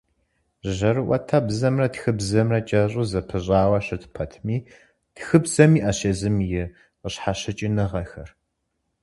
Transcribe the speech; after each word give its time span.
Жьэрыӏуэтэбзэмрэ 0.73 1.87
тхыбзэмрэ 1.93 2.59
кӏэщӏу 2.67 3.07
зэпыщӏауэ 3.11 3.79
щыт 3.85 4.03
пэтми, 4.13 4.57
тхыбзэм 5.15 5.71
иӏэщ 5.79 5.99
езым 6.11 6.37
и 6.59 6.63
къыщхьэщыкӏыныгъэхэр. 6.99 8.29